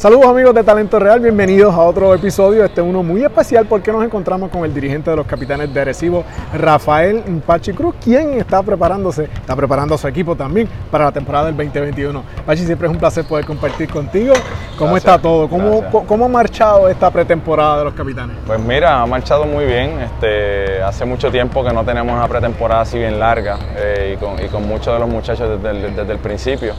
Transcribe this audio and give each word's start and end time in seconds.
Saludos 0.00 0.24
amigos 0.28 0.54
de 0.54 0.64
Talento 0.64 0.98
Real, 0.98 1.20
bienvenidos 1.20 1.74
a 1.74 1.80
otro 1.80 2.14
episodio, 2.14 2.64
este 2.64 2.80
uno 2.80 3.02
muy 3.02 3.22
especial 3.22 3.66
porque 3.66 3.92
nos 3.92 4.02
encontramos 4.02 4.48
con 4.48 4.64
el 4.64 4.72
dirigente 4.72 5.10
de 5.10 5.16
los 5.16 5.26
capitanes 5.26 5.74
de 5.74 5.84
Recibo, 5.84 6.24
Rafael 6.54 7.22
Pachi 7.46 7.74
Cruz, 7.74 7.96
quien 8.02 8.40
está 8.40 8.62
preparándose, 8.62 9.24
está 9.24 9.54
preparando 9.54 9.96
a 9.96 9.98
su 9.98 10.08
equipo 10.08 10.34
también 10.34 10.66
para 10.90 11.04
la 11.04 11.12
temporada 11.12 11.52
del 11.52 11.56
2021. 11.58 12.24
Pachi, 12.46 12.64
siempre 12.64 12.88
es 12.88 12.94
un 12.94 12.98
placer 12.98 13.26
poder 13.26 13.44
compartir 13.44 13.90
contigo. 13.90 14.32
¿Cómo 14.78 14.96
está 14.96 15.18
todo? 15.18 15.50
¿Cómo, 15.50 15.84
¿Cómo, 15.90 16.24
ha 16.24 16.28
marchado 16.28 16.88
esta 16.88 17.10
pretemporada 17.10 17.80
de 17.80 17.84
los 17.84 17.92
capitanes? 17.92 18.38
Pues 18.46 18.58
mira, 18.58 19.02
ha 19.02 19.06
marchado 19.06 19.44
muy 19.44 19.66
bien. 19.66 20.00
Este, 20.00 20.82
hace 20.82 21.04
mucho 21.04 21.30
tiempo 21.30 21.62
que 21.62 21.74
no 21.74 21.84
tenemos 21.84 22.14
una 22.14 22.26
pretemporada 22.26 22.80
así 22.80 22.96
bien 22.96 23.20
larga 23.20 23.58
eh, 23.76 24.16
y, 24.16 24.48
con, 24.48 24.66
muchos 24.66 24.94
de 24.94 24.98
los 24.98 25.10
muchachos 25.10 25.60
desde 25.62 25.90
desde 25.90 26.10
el 26.10 26.18
principio. 26.20 26.72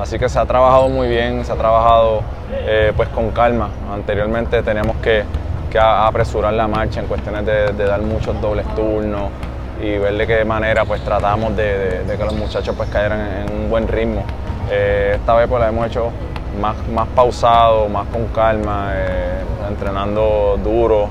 Así 0.00 0.18
que 0.18 0.28
se 0.28 0.38
ha 0.38 0.46
trabajado 0.46 0.88
muy 0.88 1.08
bien, 1.08 1.44
se 1.44 1.52
ha 1.52 1.56
trabajado 1.56 2.22
eh, 2.52 2.92
pues 2.96 3.08
con 3.08 3.30
calma. 3.30 3.68
Anteriormente 3.92 4.62
teníamos 4.62 4.96
que, 4.98 5.24
apresurar 5.80 6.54
la 6.54 6.66
marcha 6.66 7.00
en 7.00 7.06
cuestiones 7.06 7.44
de, 7.44 7.84
dar 7.84 8.00
muchos 8.00 8.40
dobles 8.40 8.66
turnos 8.74 9.30
y 9.82 9.98
ver 9.98 10.16
de 10.16 10.26
qué 10.26 10.44
manera 10.44 10.84
pues 10.84 11.02
tratamos 11.02 11.54
de, 11.56 12.04
que 12.06 12.24
los 12.24 12.34
muchachos 12.34 12.74
pues 12.76 12.88
cayeran 12.88 13.20
en 13.20 13.52
un 13.52 13.70
buen 13.70 13.86
ritmo. 13.86 14.24
Eh, 14.70 15.12
esta 15.16 15.34
vez 15.34 15.46
pues 15.48 15.60
la 15.60 15.68
hemos 15.68 15.86
hecho 15.86 16.10
más, 16.60 16.76
más 16.88 17.08
pausado, 17.08 17.88
más 17.88 18.06
con 18.08 18.26
calma, 18.28 18.92
eh, 18.94 19.40
entrenando 19.68 20.58
duro. 20.62 21.08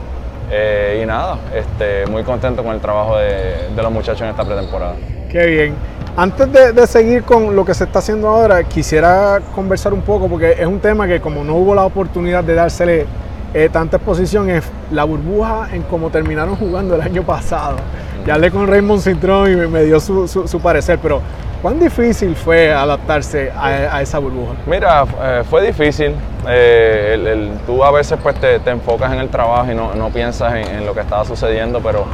y 0.50 1.06
nada, 1.06 1.38
este, 1.54 2.08
muy 2.08 2.24
contento 2.24 2.64
con 2.64 2.74
el 2.74 2.80
trabajo 2.80 3.18
de, 3.18 3.70
de 3.76 3.84
los 3.84 3.92
muchachos 3.92 4.22
en 4.22 4.30
esta 4.30 4.46
pretemporada. 4.46 4.96
Qué 5.30 5.46
bien. 5.46 5.97
Antes 6.20 6.52
de, 6.52 6.88
seguir 6.88 7.22
con 7.22 7.56
lo 7.56 7.64
que 7.64 7.76
se 7.76 7.84
está 7.84 8.00
haciendo 8.00 8.28
ahora, 8.28 8.64
quisiera 8.64 9.40
conversar 9.54 9.94
un 9.94 10.02
poco, 10.02 10.28
porque 10.28 10.54
es 10.54 10.66
un 10.66 10.80
tema 10.80 11.06
que 11.06 11.22
como 11.22 11.44
no 11.44 11.54
hubo 11.54 11.76
la 11.76 11.84
oportunidad 11.84 12.44
de 12.44 12.56
dársele 12.56 13.06
eh, 13.54 13.70
tanta 13.72 13.98
exposición, 13.98 14.50
es 14.50 14.64
la 14.90 15.04
burbuja 15.04 15.68
en 15.72 15.84
cómo 15.84 16.10
terminaron 16.10 16.56
jugando 16.56 16.96
el 16.96 17.02
año 17.02 17.22
pasado. 17.22 17.78
Ya 18.26 18.34
hablé 18.34 18.50
con 18.50 18.66
Raymond 18.66 19.00
Cintrón 19.00 19.52
y 19.52 19.68
me, 19.68 19.84
dio 19.84 20.00
su, 20.00 20.60
parecer, 20.60 20.98
pero 21.04 21.22
¿cuán 21.62 21.80
difícil 21.80 22.36
fue 22.36 22.74
adaptarse 22.74 23.52
a, 23.56 24.02
esa 24.02 24.18
burbuja? 24.18 24.54
Mira, 24.66 25.06
eh, 25.22 25.44
fue 25.48 25.68
difícil. 25.68 26.16
Eh, 26.50 27.52
tú 27.68 27.84
a 27.84 27.92
veces 27.92 28.18
pues 28.24 28.36
te, 28.40 28.56
enfocas 28.72 29.14
en 29.14 29.20
el 29.20 29.30
trabajo 29.30 29.72
y 29.72 29.76
no, 29.76 30.10
piensas 30.10 30.56
en, 30.56 30.84
lo 30.84 30.96
que 30.96 31.02
estaba 31.02 31.24
sucediendo, 31.26 31.80
pero 31.80 32.06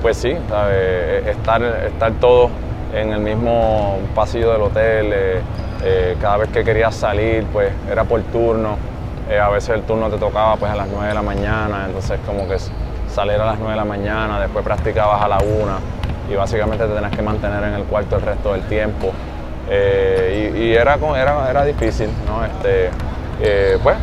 pues 0.00 0.16
sí, 0.16 0.34
estar, 1.26 1.62
estar 1.62 2.12
todos 2.14 2.50
en 2.92 3.12
el 3.12 3.20
mismo 3.20 3.98
pasillo 4.14 4.52
del 4.52 4.62
hotel. 4.62 5.10
Eh, 5.12 5.40
eh, 5.84 6.16
cada 6.20 6.36
vez 6.36 6.50
que 6.50 6.62
querías 6.62 6.94
salir, 6.94 7.44
pues 7.52 7.72
era 7.90 8.04
por 8.04 8.20
turno. 8.24 8.76
Eh, 9.28 9.38
a 9.38 9.48
veces 9.48 9.70
el 9.70 9.82
turno 9.82 10.08
te 10.10 10.18
tocaba 10.18 10.56
pues 10.56 10.70
a 10.70 10.76
las 10.76 10.88
9 10.88 11.08
de 11.08 11.14
la 11.14 11.22
mañana, 11.22 11.84
entonces 11.86 12.20
como 12.26 12.46
que 12.46 12.56
salir 13.08 13.40
a 13.40 13.46
las 13.46 13.58
9 13.58 13.72
de 13.72 13.76
la 13.76 13.84
mañana, 13.84 14.40
después 14.40 14.64
practicabas 14.64 15.22
a 15.22 15.28
la 15.28 15.38
1 15.38 15.52
y 16.30 16.34
básicamente 16.34 16.86
te 16.86 16.92
tenías 16.92 17.12
que 17.12 17.22
mantener 17.22 17.62
en 17.64 17.74
el 17.74 17.84
cuarto 17.84 18.16
el 18.16 18.22
resto 18.22 18.52
del 18.52 18.62
tiempo. 18.62 19.12
y, 19.68 20.72
era, 20.74 20.96
era, 21.16 21.50
era, 21.50 21.64
difícil, 21.64 22.08
¿no? 22.26 22.44
Este, 22.44 22.90
pues 23.82 23.96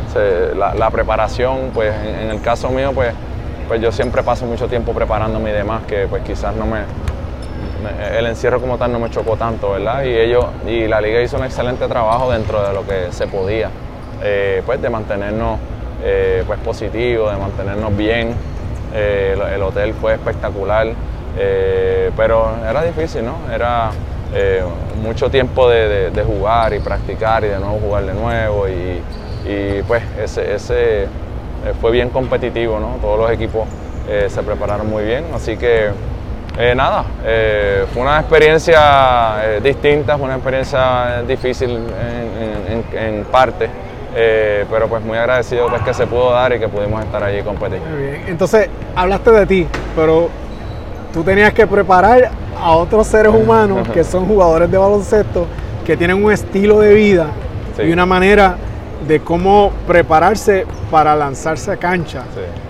la, 0.56 0.90
preparación, 0.90 1.70
pues 1.72 1.94
en, 1.94 2.30
el 2.30 2.40
caso 2.40 2.70
mío, 2.70 2.92
pues, 2.94 3.12
pues 3.68 3.80
yo 3.80 3.92
siempre 3.92 4.22
paso 4.22 4.46
mucho 4.46 4.66
tiempo 4.68 4.92
preparándome 4.92 5.50
y 5.50 5.52
demás, 5.52 5.82
que 5.86 6.06
pues 6.08 6.22
quizás 6.22 6.54
no 6.56 6.66
me, 6.66 6.80
el 7.86 8.26
encierro 8.26 8.60
como 8.60 8.78
tal 8.78 8.92
no 8.92 8.98
me 8.98 9.10
chocó 9.10 9.36
tanto, 9.36 9.72
¿verdad? 9.72 10.04
Y 10.04 10.14
ellos, 10.14 10.44
y 10.66 10.86
la 10.86 11.00
liga 11.00 11.20
hizo 11.20 11.36
un 11.36 11.44
excelente 11.44 11.86
trabajo 11.88 12.30
dentro 12.30 12.62
de 12.66 12.72
lo 12.72 12.86
que 12.86 13.12
se 13.12 13.26
podía, 13.26 13.70
eh, 14.22 14.62
pues 14.64 14.80
de 14.80 14.90
mantenernos 14.90 15.58
eh, 16.02 16.44
pues 16.46 16.58
positivos, 16.60 17.32
de 17.32 17.38
mantenernos 17.38 17.96
bien. 17.96 18.34
Eh, 18.94 19.36
el, 19.54 19.62
hotel 19.62 19.94
fue 19.94 20.14
espectacular, 20.14 20.88
pero 22.16 22.56
era 22.68 22.82
difícil, 22.82 23.24
¿no? 23.24 23.36
Era 23.52 23.90
mucho 25.02 25.30
tiempo 25.30 25.68
de, 25.68 26.24
jugar 26.26 26.74
y 26.74 26.80
practicar 26.80 27.44
y 27.44 27.48
de 27.48 27.58
nuevo 27.58 27.78
jugar 27.78 28.04
de 28.04 28.14
nuevo 28.14 28.68
y, 28.68 29.02
pues 29.86 30.02
ese, 30.22 30.54
ese 30.54 31.06
fue 31.80 31.92
bien 31.92 32.10
competitivo, 32.10 32.78
¿no? 32.80 32.96
Todos 33.00 33.18
los 33.18 33.30
equipos 33.30 33.66
se 34.28 34.42
prepararon 34.42 34.90
muy 34.90 35.04
bien, 35.04 35.26
así 35.34 35.56
que 35.56 35.90
eh, 36.58 36.74
nada, 36.74 37.04
eh, 37.24 37.86
fue 37.92 38.02
una 38.02 38.20
experiencia 38.20 39.36
eh, 39.42 39.60
distinta, 39.62 40.16
fue 40.16 40.26
una 40.26 40.34
experiencia 40.34 41.22
difícil 41.26 41.78
en, 42.92 43.24
parte, 43.24 43.68
pero 44.68 44.88
pues 44.88 45.02
muy 45.04 45.16
agradecido 45.16 45.68
pues, 45.68 45.82
que 45.82 45.94
se 45.94 46.06
pudo 46.06 46.32
dar 46.32 46.52
y 46.52 46.58
que 46.58 46.68
pudimos 46.68 47.02
estar 47.04 47.22
allí 47.22 47.38
y 47.38 47.42
competir. 47.42 47.80
Muy 47.80 48.02
bien, 48.02 48.24
entonces 48.26 48.68
hablaste 48.96 49.30
de 49.30 49.46
ti, 49.46 49.66
pero 49.94 50.28
tú 51.12 51.22
tenías 51.22 51.52
que 51.52 51.66
preparar 51.66 52.30
a 52.60 52.70
otros 52.72 53.06
seres 53.06 53.32
humanos 53.32 53.88
que 53.94 54.02
son 54.02 54.26
jugadores 54.26 54.70
de 54.70 54.76
baloncesto, 54.76 55.46
que 55.86 55.96
tienen 55.96 56.22
un 56.22 56.32
estilo 56.32 56.80
de 56.80 56.94
vida 56.94 57.28
y 57.78 57.92
una 57.92 58.04
manera 58.04 58.56
de 59.06 59.20
cómo 59.20 59.70
prepararse 59.86 60.66
para 60.90 61.14
lanzarse 61.14 61.70
a 61.72 61.76
cancha. 61.76 62.22
Sí 62.34 62.69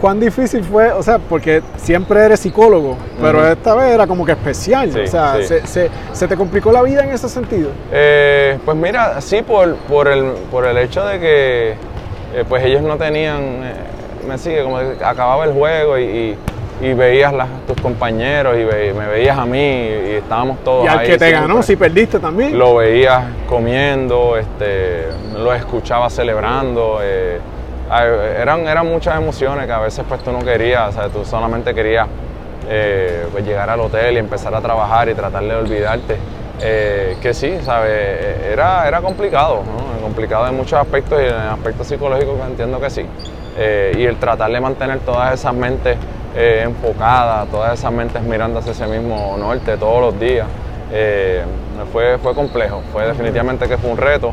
cuán 0.00 0.18
difícil 0.18 0.64
fue, 0.64 0.90
o 0.92 1.02
sea, 1.02 1.18
porque 1.18 1.62
siempre 1.76 2.24
eres 2.24 2.40
psicólogo, 2.40 2.96
pero 3.20 3.46
esta 3.46 3.74
vez 3.74 3.92
era 3.92 4.06
como 4.06 4.24
que 4.24 4.32
especial, 4.32 4.88
o 4.88 5.06
sea, 5.06 5.36
se, 5.42 6.28
te 6.28 6.36
complicó 6.36 6.72
la 6.72 6.82
vida 6.82 7.04
en 7.04 7.10
ese 7.10 7.28
sentido? 7.28 7.70
Eh, 7.92 8.58
pues 8.64 8.76
mira, 8.76 9.20
sí, 9.20 9.42
por, 9.42 9.76
por, 9.76 10.08
el, 10.08 10.32
por 10.50 10.66
el 10.66 10.78
hecho 10.78 11.04
de 11.04 11.20
que 11.20 11.70
eh, 12.34 12.44
pues 12.48 12.64
ellos 12.64 12.82
no 12.82 12.96
tenían, 12.96 13.42
eh, 13.42 13.74
me 14.26 14.38
sigue, 14.38 14.62
como 14.62 14.78
que 14.78 15.04
acababa 15.04 15.44
el 15.44 15.52
juego 15.52 15.98
y, 15.98 16.36
veías 16.80 17.34
a 17.34 17.46
tus 17.66 17.78
compañeros 17.82 18.56
y 18.56 18.64
me 18.64 19.06
veías 19.06 19.36
a 19.36 19.44
mí 19.44 19.58
y 19.58 20.12
estábamos 20.12 20.64
todos 20.64 20.86
Y 20.86 20.88
al 20.88 21.02
que 21.02 21.18
te 21.18 21.30
ganó, 21.30 21.62
si 21.62 21.76
perdiste 21.76 22.18
también. 22.18 22.58
Lo 22.58 22.76
veías 22.76 23.22
comiendo, 23.46 24.38
este, 24.38 25.08
lo 25.36 25.52
escuchaba 25.52 26.08
celebrando. 26.08 27.00
Eran, 27.90 28.68
eran 28.68 28.86
muchas 28.86 29.16
emociones 29.16 29.66
que 29.66 29.72
a 29.72 29.80
veces 29.80 30.04
pues 30.08 30.22
tú 30.22 30.30
no 30.30 30.38
querías, 30.40 30.90
o 30.90 30.92
sea, 30.92 31.08
tú 31.08 31.24
solamente 31.24 31.74
querías 31.74 32.06
eh, 32.68 33.26
pues, 33.32 33.44
llegar 33.44 33.68
al 33.68 33.80
hotel 33.80 34.14
y 34.14 34.18
empezar 34.18 34.54
a 34.54 34.60
trabajar 34.60 35.08
y 35.08 35.14
tratar 35.14 35.42
de 35.42 35.54
olvidarte. 35.56 36.16
Eh, 36.62 37.16
que 37.20 37.34
sí, 37.34 37.58
¿sabes? 37.64 38.46
Era, 38.52 38.86
era 38.86 39.00
complicado, 39.00 39.62
¿no? 39.64 39.90
complicado 40.02 40.46
en 40.48 40.56
muchos 40.56 40.78
aspectos 40.78 41.20
y 41.20 41.26
en 41.26 41.34
aspectos 41.34 41.86
psicológicos 41.88 42.36
entiendo 42.46 42.80
que 42.80 42.90
sí. 42.90 43.04
Eh, 43.58 43.92
y 43.98 44.04
el 44.04 44.16
tratar 44.18 44.52
de 44.52 44.60
mantener 44.60 45.00
todas 45.00 45.34
esas 45.34 45.54
mentes 45.54 45.96
enfocadas, 46.32 47.48
todas 47.48 47.76
esas 47.76 47.90
mentes 47.90 48.22
mirando 48.22 48.60
hacia 48.60 48.70
ese 48.70 48.86
mismo 48.86 49.36
norte 49.36 49.76
todos 49.76 50.00
los 50.00 50.20
días, 50.20 50.46
fue, 51.92 52.18
fue 52.18 52.34
complejo, 52.34 52.82
fue 52.92 53.04
definitivamente 53.06 53.66
que 53.66 53.76
fue 53.76 53.90
un 53.90 53.96
reto. 53.96 54.32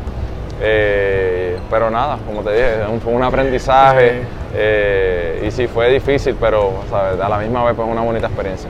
Eh, 0.60 1.56
pero 1.70 1.90
nada, 1.90 2.18
como 2.26 2.42
te 2.42 2.52
dije, 2.52 3.00
fue 3.02 3.12
un 3.12 3.22
aprendizaje 3.22 4.22
eh, 4.54 5.44
y 5.46 5.50
sí 5.50 5.66
fue 5.66 5.90
difícil, 5.92 6.36
pero 6.40 6.72
a 6.92 7.28
la 7.28 7.38
misma 7.38 7.64
vez 7.64 7.76
fue 7.76 7.84
una 7.84 8.00
bonita 8.00 8.26
experiencia. 8.26 8.68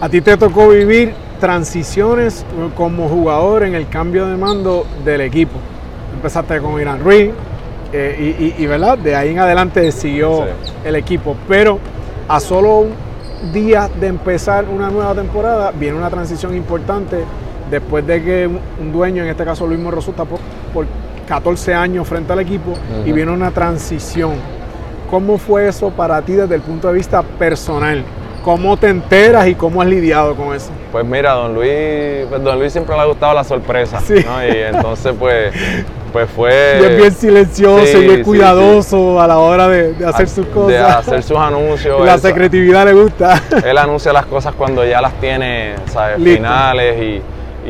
A 0.00 0.08
ti 0.08 0.20
te 0.20 0.36
tocó 0.36 0.68
vivir 0.68 1.12
transiciones 1.40 2.44
como 2.76 3.08
jugador 3.08 3.64
en 3.64 3.74
el 3.74 3.88
cambio 3.88 4.26
de 4.26 4.36
mando 4.36 4.86
del 5.04 5.22
equipo. 5.22 5.58
Empezaste 6.14 6.60
con 6.60 6.80
Irán 6.80 7.02
Ruiz 7.02 7.30
eh, 7.92 8.54
y, 8.56 8.66
¿verdad? 8.66 8.98
de 8.98 9.16
ahí 9.16 9.30
en 9.30 9.40
adelante 9.40 9.90
siguió 9.90 10.44
el 10.84 10.96
equipo, 10.96 11.36
pero 11.48 11.78
a 12.28 12.38
solo 12.38 12.86
días 13.52 13.90
de 13.98 14.06
empezar 14.06 14.66
una 14.66 14.90
nueva 14.90 15.14
temporada 15.14 15.72
viene 15.74 15.96
una 15.96 16.10
transición 16.10 16.54
importante 16.54 17.24
después 17.70 18.06
de 18.06 18.22
que 18.22 18.46
un 18.46 18.92
dueño, 18.92 19.22
en 19.22 19.30
este 19.30 19.44
caso 19.44 19.66
Luis 19.66 19.80
Morroso, 19.80 20.10
está 20.10 20.24
por, 20.24 20.40
14 21.26 21.74
años 21.74 22.08
frente 22.08 22.32
al 22.32 22.40
equipo 22.40 22.74
y 23.06 23.12
viene 23.12 23.30
una 23.30 23.52
transición. 23.52 24.32
¿Cómo 25.08 25.38
fue 25.38 25.68
eso 25.68 25.90
para 25.90 26.20
ti 26.22 26.32
desde 26.32 26.56
el 26.56 26.60
punto 26.60 26.88
de 26.88 26.94
vista 26.94 27.22
personal? 27.22 28.02
¿Cómo 28.42 28.76
te 28.76 28.88
enteras 28.88 29.46
y 29.46 29.54
cómo 29.54 29.80
has 29.80 29.86
lidiado 29.86 30.34
con 30.34 30.56
eso? 30.56 30.70
Pues 30.90 31.04
mira, 31.04 31.32
don 31.32 31.54
Luis, 31.54 32.26
pues 32.28 32.42
don 32.42 32.58
Luis 32.58 32.72
siempre 32.72 32.96
le 32.96 33.02
ha 33.02 33.04
gustado 33.04 33.34
la 33.34 33.44
sorpresa, 33.44 34.00
¿no? 34.08 34.44
Y 34.44 34.58
entonces 34.58 35.14
pues, 35.16 35.54
pues 36.12 36.28
fue... 36.30 36.78
Y 36.80 36.84
es 36.84 36.96
bien 36.96 37.12
silencioso 37.12 38.02
y 38.02 38.06
es 38.10 38.24
cuidadoso 38.24 39.20
a 39.20 39.26
la 39.28 39.38
hora 39.38 39.68
de, 39.68 39.94
hacer 40.04 40.28
sus 40.28 40.46
cosas. 40.46 40.68
De 40.68 40.78
hacer 40.78 41.22
sus 41.22 41.36
anuncios. 41.36 42.00
la 42.04 42.18
secretividad 42.18 42.86
le 42.86 42.94
gusta. 42.94 43.40
Él 43.64 43.78
anuncia 43.78 44.12
las 44.12 44.26
cosas 44.26 44.54
cuando 44.54 44.84
ya 44.84 45.00
las 45.00 45.12
tiene, 45.20 45.74
¿sabes? 45.86 46.16
Finales 46.16 47.02
y 47.02 47.22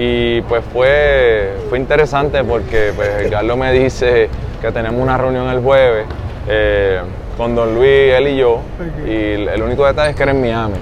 y 0.03 0.41
pues 0.41 0.65
fue, 0.73 1.59
fue 1.69 1.79
interesante 1.79 2.43
porque 2.43 2.91
pues 2.97 3.31
Carlos 3.31 3.59
me 3.59 3.71
dice 3.71 4.31
que 4.59 4.73
tenemos 4.73 4.99
una 4.99 5.19
reunión 5.19 5.47
el 5.51 5.61
jueves 5.61 6.07
eh, 6.49 7.01
con 7.37 7.55
Don 7.55 7.75
Luis, 7.75 8.15
él 8.15 8.29
y 8.29 8.39
yo. 8.39 8.61
Y 9.07 9.47
el 9.47 9.63
único 9.63 9.85
detalle 9.85 10.11
es 10.11 10.17
que 10.17 10.23
era 10.23 10.33
en 10.33 10.41
Miami. 10.41 10.79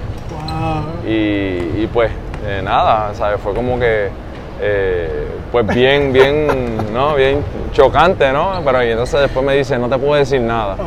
Y, 1.05 1.85
pues 1.87 2.11
eh, 2.45 2.61
nada, 2.63 3.13
¿sabes? 3.13 3.41
fue 3.41 3.53
como 3.53 3.77
que 3.77 4.07
eh, 4.61 5.27
pues 5.51 5.67
bien, 5.67 6.13
bien, 6.13 6.93
¿no? 6.93 7.15
Bien 7.15 7.43
chocante, 7.73 8.31
¿no? 8.31 8.61
Pero 8.63 8.85
y 8.85 8.91
entonces 8.91 9.19
después 9.19 9.45
me 9.45 9.53
dice, 9.57 9.77
no 9.77 9.89
te 9.89 9.97
puedo 9.97 10.15
decir 10.15 10.39
nada. 10.39 10.77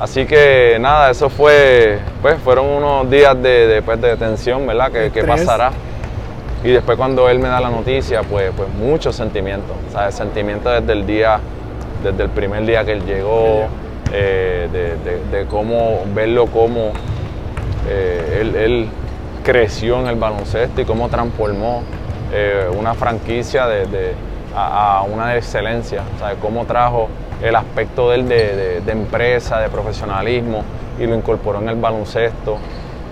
Así 0.00 0.24
que 0.24 0.78
nada, 0.80 1.10
eso 1.10 1.28
fue, 1.28 1.98
pues 2.22 2.38
fueron 2.40 2.64
unos 2.64 3.10
días 3.10 3.36
de, 3.42 3.82
pues, 3.84 4.00
de 4.00 4.16
tensión, 4.16 4.66
¿verdad? 4.66 4.90
Que, 4.90 5.10
que, 5.10 5.22
pasará. 5.22 5.70
Y 6.68 6.72
después 6.72 6.98
cuando 6.98 7.30
él 7.30 7.38
me 7.38 7.48
da 7.48 7.60
la 7.60 7.70
noticia, 7.70 8.20
pues, 8.24 8.52
pues 8.54 8.68
muchos 8.74 9.16
sentimientos, 9.16 9.74
¿sabes? 9.90 10.14
Sentimientos 10.14 10.70
desde 10.78 10.92
el 10.92 11.06
día, 11.06 11.40
desde 12.04 12.24
el 12.24 12.28
primer 12.28 12.66
día 12.66 12.84
que 12.84 12.92
él 12.92 13.06
llegó, 13.06 13.68
eh, 14.12 14.68
de, 15.32 15.46
cómo 15.46 16.02
verlo 16.14 16.44
como 16.44 16.92
eh, 17.88 18.52
él 18.54 18.86
creció 19.42 19.98
en 20.00 20.08
el 20.08 20.16
baloncesto 20.16 20.82
y 20.82 20.84
cómo 20.84 21.08
transformó 21.08 21.84
eh, 22.34 22.68
una 22.78 22.92
franquicia 22.92 23.66
de, 23.66 24.12
a, 24.54 25.06
una 25.10 25.36
excelencia, 25.36 26.02
o 26.20 26.38
cómo 26.38 26.66
trajo 26.66 27.08
el 27.42 27.56
aspecto 27.56 28.10
de, 28.10 28.82
de, 28.84 28.92
empresa, 28.92 29.58
de 29.58 29.70
profesionalismo 29.70 30.64
y 31.00 31.06
lo 31.06 31.14
incorporó 31.14 31.62
en 31.62 31.70
el 31.70 31.76
baloncesto. 31.76 32.58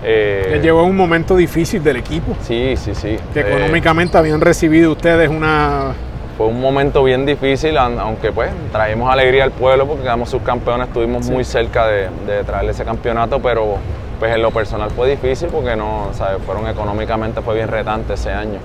Eh, 0.03 0.61
en 0.63 0.71
un 0.71 0.95
momento 0.95 1.35
difícil 1.35 1.83
del 1.83 1.97
equipo. 1.97 2.35
Sí, 2.41 2.75
sí, 2.77 2.93
sí. 2.93 3.17
Que 3.33 3.39
eh, 3.41 3.45
económicamente 3.47 4.17
habían 4.17 4.41
recibido 4.41 4.91
ustedes 4.91 5.29
una... 5.29 5.93
Fue 6.37 6.47
un 6.47 6.61
momento 6.61 7.03
bien 7.03 7.25
difícil, 7.25 7.77
aunque 7.77 8.31
pues 8.31 8.51
traímos 8.71 9.11
alegría 9.11 9.43
al 9.43 9.51
pueblo 9.51 9.87
porque 9.87 10.03
quedamos 10.03 10.29
subcampeones, 10.29 10.87
estuvimos 10.87 11.27
muy 11.27 11.43
cerca 11.43 11.87
de, 11.87 12.09
de 12.27 12.43
traerle 12.43 12.71
ese 12.73 12.85
campeonato, 12.85 13.41
pero 13.41 13.77
pues 14.19 14.35
en 14.35 14.43
lo 14.43 14.51
personal 14.51 14.91
fue 14.91 15.09
difícil 15.09 15.49
porque 15.51 15.75
no, 15.75 16.09
¿sabes? 16.13 16.39
fueron 16.43 16.67
económicamente 16.67 17.41
fue 17.41 17.55
bien 17.55 17.67
retante 17.67 18.13
ese 18.13 18.31
año 18.31 18.59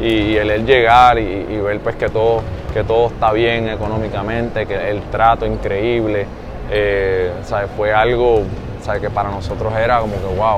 y, 0.00 0.36
el, 0.36 0.66
llegar 0.66 1.18
y, 1.18 1.60
ver 1.60 1.80
pues 1.80 1.96
que 1.96 2.08
todo, 2.08 2.42
que 2.72 2.82
todo 2.84 3.08
está 3.08 3.32
bien 3.32 3.68
económicamente, 3.68 4.66
que 4.66 4.90
el 4.90 5.02
trato 5.02 5.46
increíble, 5.46 6.26
eh, 6.70 7.30
fue 7.76 7.92
algo 7.92 8.42
que 9.00 9.10
para 9.10 9.30
nosotros 9.30 9.72
era 9.74 10.00
como 10.00 10.14
que 10.14 10.36
wow. 10.36 10.56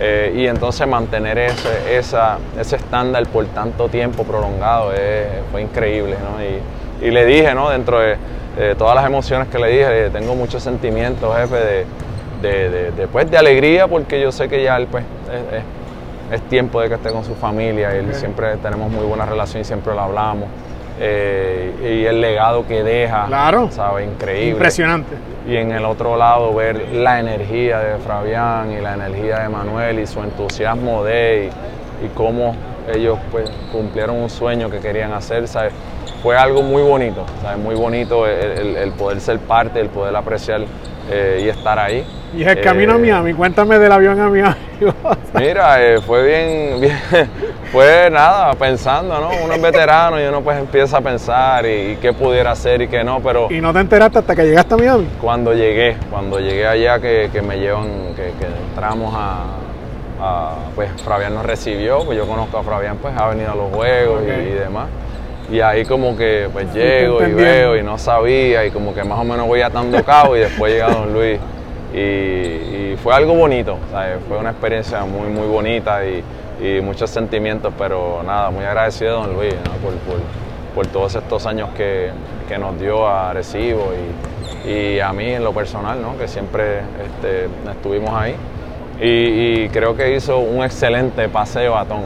Eh, 0.00 0.32
y 0.36 0.46
entonces 0.46 0.86
mantener 0.86 1.38
ese, 1.38 1.96
esa, 1.96 2.38
ese 2.58 2.76
estándar 2.76 3.24
por 3.26 3.44
tanto 3.46 3.88
tiempo 3.88 4.24
prolongado 4.24 4.92
eh, 4.94 5.42
fue 5.50 5.62
increíble. 5.62 6.16
¿no? 6.20 6.42
Y, 6.42 7.10
le 7.10 7.26
dije, 7.26 7.54
¿no? 7.54 7.70
dentro 7.70 7.98
de, 8.00 8.16
todas 8.76 8.94
las 8.94 9.06
emociones 9.06 9.48
que 9.48 9.58
le 9.58 9.68
dije, 9.68 10.10
tengo 10.10 10.34
muchos 10.34 10.62
sentimientos, 10.62 11.34
jefe, 11.36 11.86
de, 12.42 12.92
de, 12.92 13.08
pues, 13.08 13.30
de 13.30 13.38
alegría, 13.38 13.88
porque 13.88 14.20
yo 14.20 14.30
sé 14.30 14.48
que 14.48 14.62
ya 14.62 14.76
él 14.76 14.86
pues, 14.88 15.04
es, 15.52 15.62
es 16.32 16.48
tiempo 16.48 16.80
de 16.80 16.88
que 16.88 16.94
esté 16.94 17.10
con 17.10 17.24
su 17.24 17.34
familia. 17.34 17.90
y 17.98 18.14
siempre 18.14 18.56
tenemos 18.56 18.90
muy 18.90 19.04
buena 19.04 19.26
relación 19.26 19.62
y 19.62 19.64
siempre 19.64 19.94
lo 19.94 20.00
hablamos. 20.00 20.48
Eh, 21.00 22.02
y 22.02 22.06
el 22.06 22.20
legado 22.20 22.66
que 22.66 22.82
deja, 22.82 23.26
claro. 23.26 23.70
¿sabe? 23.70 24.04
Increíble. 24.04 24.50
Impresionante. 24.50 25.16
Y 25.48 25.56
en 25.56 25.72
el 25.72 25.84
otro 25.84 26.16
lado 26.16 26.54
ver 26.54 26.92
la 26.92 27.18
energía 27.18 27.80
de 27.80 27.98
Fabián 27.98 28.70
y 28.72 28.80
la 28.80 28.94
energía 28.94 29.40
de 29.40 29.48
Manuel 29.48 29.98
y 29.98 30.06
su 30.06 30.20
entusiasmo 30.20 31.02
de 31.02 31.50
y, 32.02 32.06
y 32.06 32.08
cómo 32.10 32.54
ellos 32.92 33.18
pues 33.30 33.50
cumplieron 33.70 34.16
un 34.16 34.30
sueño 34.30 34.70
que 34.70 34.78
querían 34.78 35.12
hacer, 35.12 35.48
¿sabes? 35.48 35.72
Fue 36.22 36.36
algo 36.36 36.62
muy 36.62 36.82
bonito, 36.82 37.24
¿sabes? 37.42 37.58
Muy 37.58 37.74
bonito 37.74 38.26
el 38.26 38.92
poder 38.92 39.20
ser 39.20 39.38
parte, 39.38 39.80
el 39.80 39.88
poder 39.88 40.14
apreciar 40.14 40.62
eh, 41.10 41.42
y 41.44 41.48
estar 41.48 41.78
ahí. 41.78 42.04
Y 42.34 42.44
el 42.44 42.60
camino 42.60 42.94
a 42.94 42.96
eh, 42.96 42.98
Miami, 42.98 43.34
cuéntame 43.34 43.78
del 43.78 43.92
avión 43.92 44.18
a 44.18 44.28
Miami. 44.28 44.56
Mira, 45.34 45.82
eh, 45.84 46.00
fue 46.00 46.24
bien, 46.24 46.80
bien, 46.80 46.98
fue 47.70 48.08
nada, 48.10 48.54
pensando, 48.54 49.20
¿no? 49.20 49.30
Uno 49.44 49.54
es 49.54 49.62
veterano 49.62 50.20
y 50.20 50.24
uno 50.24 50.40
pues 50.40 50.58
empieza 50.58 50.98
a 50.98 51.00
pensar 51.00 51.66
y, 51.66 51.96
qué 52.00 52.12
pudiera 52.12 52.52
hacer 52.52 52.82
y 52.82 52.88
qué 52.88 53.04
no, 53.04 53.20
pero... 53.20 53.48
¿Y 53.50 53.60
no 53.60 53.72
te 53.72 53.80
enteraste 53.80 54.20
hasta 54.20 54.34
que 54.34 54.44
llegaste 54.44 54.74
a 54.74 54.76
Miami? 54.76 55.08
Cuando 55.20 55.52
llegué, 55.52 55.96
cuando 56.10 56.38
llegué 56.38 56.66
allá 56.66 56.98
que, 57.00 57.28
me 57.46 57.58
llevan, 57.58 58.14
que, 58.14 58.32
entramos 58.70 59.14
a, 59.16 59.44
pues 60.74 60.90
Fabián 61.02 61.34
nos 61.34 61.44
recibió, 61.44 62.04
pues 62.04 62.16
yo 62.16 62.26
conozco 62.26 62.58
a 62.58 62.62
Fabián, 62.62 62.96
pues 63.02 63.12
ha 63.16 63.28
venido 63.28 63.52
a 63.52 63.56
los 63.56 63.72
juegos 63.74 64.22
y 64.22 64.52
demás. 64.52 64.86
Y 65.52 65.60
ahí 65.60 65.84
como 65.84 66.16
que 66.16 66.48
pues 66.50 66.72
llego 66.72 67.22
y 67.22 67.30
veo 67.30 67.76
y 67.76 67.82
no 67.82 67.98
sabía 67.98 68.64
y 68.64 68.70
como 68.70 68.94
que 68.94 69.04
más 69.04 69.18
o 69.18 69.24
menos 69.24 69.46
voy 69.46 69.60
atando 69.60 70.02
cabo 70.02 70.34
y 70.34 70.40
después 70.40 70.72
llega 70.72 70.88
Don 70.88 71.12
Luis. 71.12 71.38
Y, 71.94 72.96
fue 73.02 73.14
algo 73.14 73.34
bonito, 73.34 73.76
fue 74.28 74.38
una 74.38 74.50
experiencia 74.50 75.04
muy 75.04 75.28
muy 75.28 75.46
bonita 75.46 76.00
y, 76.06 76.24
muchos 76.80 77.10
sentimientos, 77.10 77.74
pero 77.76 78.22
nada, 78.24 78.50
muy 78.50 78.64
agradecido 78.64 79.20
a 79.20 79.26
Don 79.26 79.34
Luis 79.34 79.54
por, 80.74 80.86
todos 80.86 81.16
estos 81.16 81.44
años 81.44 81.68
que, 81.76 82.10
nos 82.58 82.78
dio 82.78 83.06
a 83.06 83.30
Arecibo 83.30 83.92
y, 84.66 85.00
a 85.00 85.12
mí 85.12 85.32
en 85.32 85.44
lo 85.44 85.52
personal, 85.52 86.00
¿no? 86.00 86.16
que 86.16 86.28
siempre 86.28 86.78
este, 87.04 87.48
estuvimos 87.70 88.10
ahí. 88.14 88.36
Y, 89.00 89.68
creo 89.68 89.96
que 89.96 90.16
hizo 90.16 90.38
un 90.38 90.64
excelente 90.64 91.28
pase 91.28 91.60
de 91.60 91.68
batón, 91.68 92.02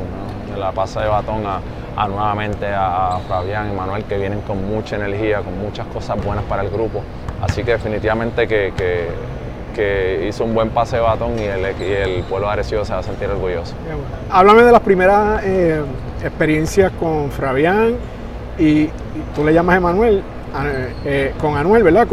la 0.58 0.72
pase 0.72 1.00
de 1.00 1.06
batón 1.06 1.44
a, 1.46 1.60
a 1.96 2.06
nuevamente 2.08 2.66
a, 2.66 3.18
Fabián 3.26 3.70
y 3.72 3.74
Manuel 3.74 4.04
que 4.04 4.18
vienen 4.18 4.42
con 4.42 4.64
mucha 4.68 4.96
energía, 4.96 5.40
con 5.40 5.58
muchas 5.58 5.86
cosas 5.88 6.22
buenas 6.22 6.44
para 6.44 6.62
el 6.62 6.70
grupo. 6.70 7.02
Así 7.40 7.64
que 7.64 7.72
definitivamente 7.72 8.46
que, 8.46 8.72
que, 8.76 10.26
hizo 10.26 10.44
un 10.44 10.54
buen 10.54 10.70
pase 10.70 10.96
de 10.96 11.02
batón 11.02 11.38
y 11.38 11.42
el, 11.42 11.64
el 11.64 12.22
pueblo 12.24 12.50
de 12.54 12.64
se 12.64 12.76
va 12.76 12.98
a 12.98 13.02
sentir 13.02 13.28
orgulloso. 13.28 13.74
Háblame 14.30 14.62
de 14.62 14.72
las 14.72 14.80
primeras 14.80 15.42
eh, 15.44 15.82
experiencias 16.22 16.92
con 16.92 17.30
Fabián 17.30 17.96
y, 18.58 18.86
tú 19.34 19.44
le 19.44 19.52
llamas 19.52 19.76
Emanuel, 19.76 20.22
eh, 21.04 21.34
con 21.38 21.56
Anuel, 21.56 21.82
¿verdad? 21.82 22.08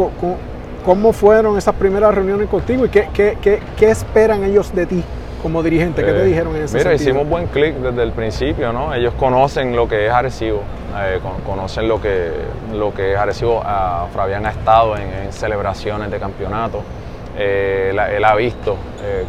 ¿Cómo, 0.84 1.12
fueron 1.14 1.56
esas 1.56 1.74
primeras 1.74 2.14
reuniones 2.14 2.48
contigo 2.48 2.84
y 2.84 2.90
qué, 2.90 3.08
qué, 3.14 3.38
qué, 3.40 3.60
qué 3.78 3.90
esperan 3.90 4.44
ellos 4.44 4.74
de 4.74 4.84
ti? 4.84 5.04
Como 5.44 5.62
dirigente? 5.62 6.02
¿Qué 6.02 6.10
te 6.10 6.22
eh, 6.22 6.24
dijeron 6.24 6.56
en 6.56 6.62
ese 6.62 6.78
Mira, 6.78 6.94
hicimos 6.94 7.28
buen 7.28 7.48
clic 7.48 7.74
desde 7.74 8.02
el 8.02 8.12
principio, 8.12 8.72
¿no? 8.72 8.94
Ellos 8.94 9.12
conocen 9.12 9.76
lo 9.76 9.86
que 9.86 10.06
es 10.06 10.10
Arecibo, 10.10 10.62
eh, 10.98 11.20
conocen 11.44 11.86
lo 11.86 12.00
que, 12.00 12.30
lo 12.72 12.94
que 12.94 13.12
es 13.12 13.18
Arecibo. 13.18 13.60
Uh, 13.60 14.08
Fabián 14.14 14.46
ha 14.46 14.52
estado 14.52 14.96
en, 14.96 15.30
celebraciones 15.30 16.10
de 16.10 16.18
campeonato, 16.18 16.80
eh, 17.36 17.90
él 17.92 18.24
ha 18.24 18.34
visto 18.36 18.76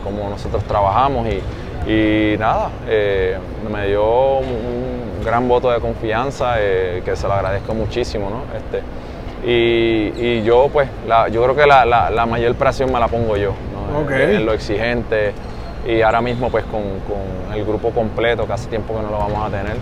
cómo 0.05 0.29
nosotros 0.29 0.63
trabajamos 0.63 1.27
y, 1.85 2.37
nada, 2.39 2.69
me 3.69 3.87
dio 3.87 4.37
un, 4.37 5.21
gran 5.25 5.47
voto 5.47 5.71
de 5.71 5.79
confianza 5.79 6.55
que 6.57 7.15
se 7.15 7.27
lo 7.27 7.33
agradezco 7.33 7.73
muchísimo, 7.73 8.29
¿no? 8.29 8.43
Este, 8.55 8.81
y, 9.45 10.43
yo, 10.43 10.69
pues, 10.71 10.87
yo 11.31 11.43
creo 11.43 11.55
que 11.55 11.65
la, 11.65 12.25
mayor 12.25 12.55
presión 12.55 12.93
me 12.93 12.99
la 12.99 13.09
pongo 13.09 13.35
yo, 13.35 13.53
¿no? 13.91 14.09
en 14.15 14.45
lo 14.45 14.53
exigente, 14.53 15.33
y 15.85 16.01
ahora 16.01 16.21
mismo 16.21 16.49
pues 16.49 16.65
con, 16.65 16.81
el 17.53 17.63
grupo 17.63 17.91
completo, 17.91 18.45
que 18.45 18.53
hace 18.53 18.67
tiempo 18.67 18.95
que 18.95 19.01
no 19.01 19.09
lo 19.09 19.17
vamos 19.17 19.47
a 19.47 19.49
tener, 19.49 19.77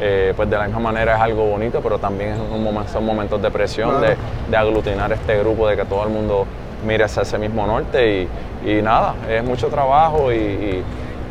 eh, 0.00 0.32
pues 0.36 0.48
de 0.48 0.56
la 0.56 0.64
misma 0.64 0.80
manera 0.80 1.16
es 1.16 1.20
algo 1.20 1.44
bonito, 1.44 1.80
pero 1.82 1.98
también 1.98 2.34
es 2.34 2.38
un 2.38 2.62
momento, 2.62 2.92
son 2.92 3.04
momentos 3.04 3.42
de 3.42 3.50
presión, 3.50 4.00
de, 4.00 4.56
aglutinar 4.56 5.12
este 5.12 5.38
grupo, 5.40 5.66
de 5.66 5.76
que 5.76 5.84
todo 5.84 6.04
el 6.04 6.10
mundo 6.10 6.46
mire 6.86 7.04
hacia 7.04 7.22
ese 7.22 7.38
mismo 7.38 7.66
norte 7.66 8.28
y, 8.64 8.82
nada, 8.82 9.14
es 9.28 9.44
mucho 9.44 9.68
trabajo 9.68 10.32
y, 10.32 10.82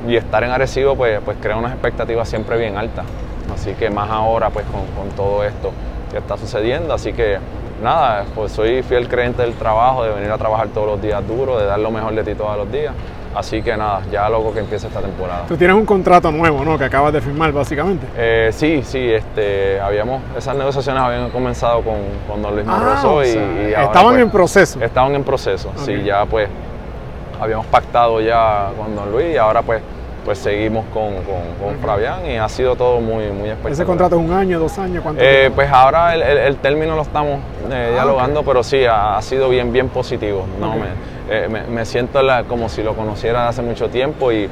estar 0.10 0.44
en 0.44 0.52
Arecibo 0.52 0.96
pues, 0.96 1.20
pues 1.26 1.38
crea 1.42 1.58
unas 1.58 1.74
expectativas 1.74 2.30
siempre 2.30 2.58
bien 2.58 2.78
altas. 2.78 3.06
Así 3.54 3.74
que 3.74 3.90
más 3.90 4.10
ahora 4.10 4.50
pues 4.50 4.66
con, 4.68 4.86
con 4.96 5.14
todo 5.16 5.44
esto 5.44 5.72
que 6.12 6.20
está 6.20 6.38
sucediendo, 6.38 6.94
así 6.94 7.14
que 7.14 7.40
nada, 7.82 8.26
pues 8.36 8.52
soy 8.52 8.84
fiel 8.84 9.08
creyente 9.08 9.42
del 9.42 9.54
trabajo, 9.54 10.04
de 10.04 10.12
venir 10.12 10.32
a 10.32 10.38
trabajar 10.38 10.68
todos 10.70 10.88
los 10.88 11.02
días 11.02 11.26
duro, 11.28 11.58
de 11.58 11.66
dar 11.66 11.80
lo 11.80 11.92
mejor 11.92 12.14
de 12.16 12.24
ti 12.24 12.36
todos 12.36 12.58
los 12.58 12.72
días. 12.72 12.94
Así 13.36 13.62
que 13.62 13.76
nada, 13.78 14.02
ya 14.12 14.30
loco 14.30 14.54
que 14.54 14.60
empiece 14.60 14.88
esta 14.88 15.00
temporada. 15.00 15.46
Tú 15.48 15.56
tienes 15.56 15.76
un 15.76 15.86
contrato 15.86 16.32
nuevo, 16.32 16.64
¿no? 16.66 16.78
Que 16.78 16.86
acabas 16.86 17.14
de 17.14 17.22
firmar, 17.22 17.52
básicamente. 17.52 18.08
Eh, 18.16 18.50
sí, 18.52 18.82
sí, 18.84 19.12
este, 19.12 19.80
habíamos, 19.80 20.22
esas 20.38 20.56
negociaciones 20.56 21.02
habían 21.02 21.30
comenzado 21.30 21.82
con, 21.82 21.98
con 22.28 22.42
Don 22.42 22.56
Luis 22.56 22.68
ah, 22.68 23.22
y, 23.24 23.74
estaban 23.74 24.14
pues, 24.14 24.22
en 24.22 24.30
proceso. 24.32 24.82
Estaban 24.82 25.16
en 25.16 25.24
proceso, 25.24 25.72
sí, 25.78 26.04
ya 26.04 26.26
pues 26.26 26.50
habíamos 27.40 27.68
pactado 27.68 28.20
ya 28.20 28.70
con 28.78 28.96
Don 28.96 29.12
Luis 29.12 29.34
y 29.34 29.38
ahora 29.38 29.62
pues 29.62 29.82
pues 30.28 30.40
seguimos 30.40 30.84
con, 30.94 31.14
con, 31.24 31.80
Fabián 31.82 32.26
y 32.30 32.36
ha 32.36 32.50
sido 32.50 32.76
todo 32.76 33.00
muy, 33.00 33.32
muy 33.32 33.48
especial. 33.48 33.72
¿Ese 33.72 33.86
contrato 33.86 34.18
es 34.18 34.22
un 34.22 34.34
año, 34.34 34.60
dos 34.60 34.78
años? 34.78 35.02
¿cuánto 35.02 35.24
eh, 35.24 35.50
pues 35.56 35.72
ahora 35.72 36.16
el, 36.16 36.58
término 36.58 36.98
lo 36.98 37.04
estamos 37.04 37.40
eh, 37.72 37.88
ah, 37.92 37.94
dialogando, 37.94 38.44
pero 38.44 38.62
sí, 38.62 38.84
ha, 38.84 39.22
sido 39.22 39.48
bien, 39.48 39.72
bien 39.72 39.88
positivo. 39.88 40.46
¿no? 40.60 40.74
Eh, 41.30 41.48
me, 41.50 41.86
siento 41.86 42.22
como 42.48 42.70
si 42.70 42.84
lo 42.84 42.94
conociera 42.96 43.50
hace 43.50 43.62
mucho 43.62 43.90
tiempo 43.90 44.32
y, 44.32 44.50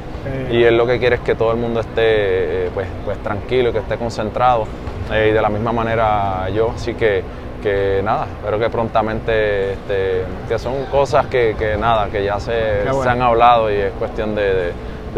y, 0.50 0.62
él 0.62 0.76
lo 0.76 0.86
que 0.86 0.98
quiere 0.98 1.16
es 1.16 1.22
que 1.22 1.34
todo 1.34 1.50
el 1.52 1.56
mundo 1.56 1.80
esté 1.80 2.70
pues, 2.74 2.86
pues 3.04 3.18
tranquilo 3.22 3.70
y 3.70 3.72
que 3.72 3.78
esté 3.78 3.96
concentrado. 3.96 4.64
y 5.10 5.30
de 5.32 5.40
la 5.40 5.48
misma 5.48 5.72
manera 5.72 6.48
yo, 6.50 6.72
así 6.76 6.94
que 6.94 7.22
que 7.62 8.00
nada, 8.04 8.26
espero 8.26 8.58
que 8.58 8.70
prontamente, 8.70 9.72
este, 9.72 10.22
que 10.48 10.58
son 10.58 10.84
cosas 10.84 11.26
que, 11.26 11.76
nada, 11.80 12.08
que 12.10 12.22
ya 12.22 12.38
se, 12.38 12.84
se, 12.84 13.08
han 13.08 13.22
hablado 13.22 13.70
y 13.72 13.74
es 13.74 13.92
cuestión 13.98 14.34
de, 14.34 14.72